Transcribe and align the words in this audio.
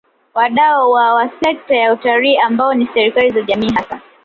Wadau 0.35 0.91
wa 0.91 1.13
wa 1.13 1.29
sekta 1.43 1.75
ya 1.75 1.93
Utalii 1.93 2.37
ambao 2.37 2.73
ni 2.73 2.87
serikali 2.93 3.29
na 3.31 3.41
jamii 3.41 3.69
hasa 3.75 4.01